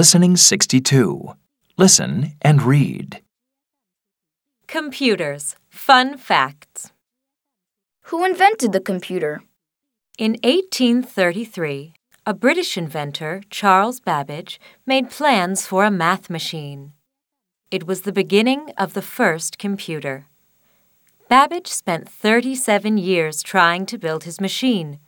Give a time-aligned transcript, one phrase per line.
[0.00, 1.34] Listening 62.
[1.76, 3.20] Listen and read.
[4.66, 5.56] Computers.
[5.68, 6.90] Fun facts.
[8.04, 9.42] Who invented the computer?
[10.16, 11.92] In 1833,
[12.24, 16.94] a British inventor, Charles Babbage, made plans for a math machine.
[17.70, 20.28] It was the beginning of the first computer.
[21.28, 24.98] Babbage spent 37 years trying to build his machine,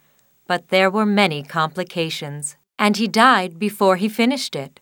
[0.46, 4.80] but there were many complications, and he died before he finished it.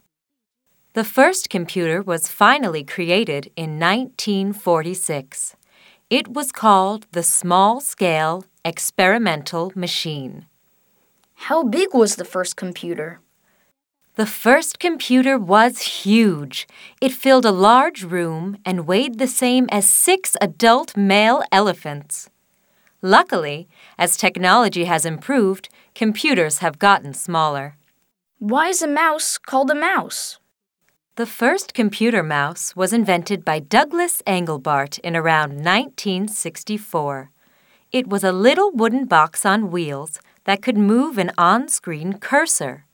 [0.93, 5.55] The first computer was finally created in 1946.
[6.11, 10.47] It was called the Small Scale Experimental Machine.
[11.47, 13.21] How big was the first computer?
[14.17, 16.67] The first computer was huge.
[17.01, 22.31] It filled a large room and weighed the same as six adult male elephants.
[23.01, 27.77] Luckily, as technology has improved, computers have gotten smaller.
[28.41, 30.40] Why is a mouse called a mouse?
[31.17, 37.31] The first computer mouse was invented by Douglas Engelbart in around 1964.
[37.91, 42.87] It was a little wooden box on wheels that could move an on screen cursor.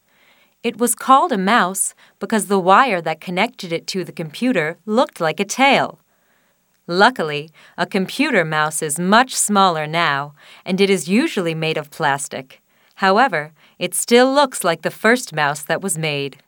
[0.63, 5.21] It was called a mouse because the wire that connected it to the computer looked
[5.21, 6.01] like a tail.
[6.87, 10.33] Luckily, a computer mouse is much smaller now,
[10.65, 12.63] and it is usually made of plastic.
[12.97, 16.39] However, it still looks like the first mouse that was made.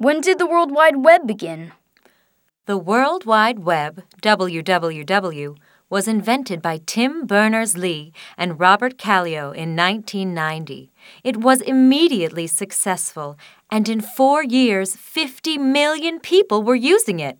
[0.00, 1.72] When did the World Wide Web begin?
[2.66, 5.56] The World Wide Web, WWW,
[5.90, 10.92] was invented by Tim Berners Lee and Robert Cailliau in 1990.
[11.24, 13.36] It was immediately successful,
[13.72, 17.36] and in four years, 50 million people were using it.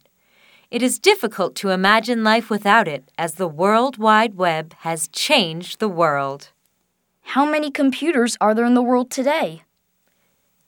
[0.68, 5.78] It is difficult to imagine life without it, as the World Wide Web has changed
[5.78, 6.48] the world.
[7.20, 9.62] How many computers are there in the world today?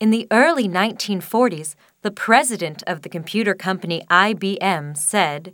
[0.01, 5.53] In the early 1940s, the president of the computer company IBM said,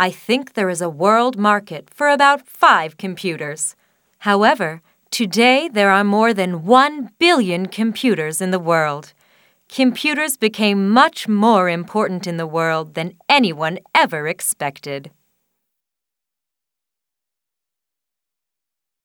[0.00, 3.76] I think there is a world market for about five computers.
[4.18, 9.12] However, today there are more than one billion computers in the world.
[9.68, 15.12] Computers became much more important in the world than anyone ever expected.